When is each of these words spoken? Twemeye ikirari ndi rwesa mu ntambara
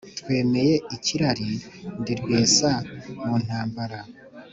Twemeye 0.19 0.73
ikirari 0.95 1.47
ndi 1.99 2.13
rwesa 2.19 2.71
mu 3.23 3.35
ntambara 3.43 3.99